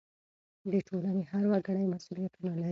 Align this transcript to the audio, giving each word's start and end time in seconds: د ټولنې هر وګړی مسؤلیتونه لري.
د 0.71 0.73
ټولنې 0.87 1.23
هر 1.31 1.43
وګړی 1.51 1.85
مسؤلیتونه 1.93 2.51
لري. 2.61 2.69